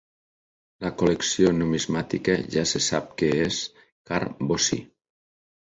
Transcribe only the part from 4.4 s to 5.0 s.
bocí